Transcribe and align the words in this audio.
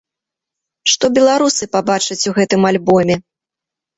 Што 0.93 1.05
беларусы 1.17 1.63
пабачаць 1.77 2.19
у 2.31 2.35
гэтым 2.39 2.61
альбоме? 2.73 3.15